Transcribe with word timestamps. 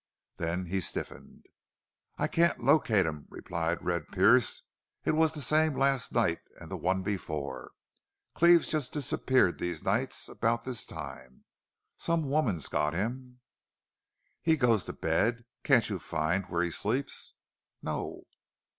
Then 0.37 0.65
he 0.65 0.79
stiffened. 0.81 1.45
"I 2.17 2.25
can't 2.27 2.59
locate 2.63 3.05
him," 3.05 3.27
replied 3.29 3.85
Red 3.85 4.07
Pearce. 4.07 4.63
"It 5.05 5.11
was 5.11 5.31
the 5.33 5.41
same 5.41 5.77
last 5.77 6.11
night 6.11 6.39
an' 6.59 6.69
the 6.69 6.75
one 6.75 7.03
before. 7.03 7.73
Cleve 8.33 8.63
jest 8.63 8.93
disappears 8.93 9.57
these 9.59 9.83
nights 9.83 10.27
about 10.27 10.65
this 10.65 10.87
time.... 10.87 11.43
Some 11.97 12.27
woman's 12.27 12.67
got 12.67 12.95
him!" 12.95 13.41
"He 14.41 14.57
goes 14.57 14.85
to 14.85 14.93
bed. 14.93 15.45
Can't 15.61 15.87
you 15.87 15.99
find 15.99 16.45
where 16.47 16.63
he 16.63 16.71
sleeps?" 16.71 17.35
"No." 17.83 18.23